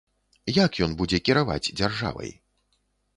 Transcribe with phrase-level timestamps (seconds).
[0.63, 2.31] Як ён будзе кіраваць дзяржавай?